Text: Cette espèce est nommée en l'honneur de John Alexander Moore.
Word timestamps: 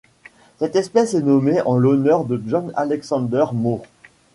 Cette 0.57 0.75
espèce 0.77 1.13
est 1.13 1.21
nommée 1.21 1.61
en 1.61 1.77
l'honneur 1.77 2.23
de 2.25 2.41
John 2.47 2.73
Alexander 2.75 3.45
Moore. 3.53 3.83